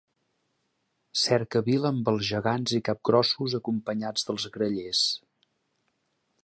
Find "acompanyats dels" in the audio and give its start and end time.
3.61-4.49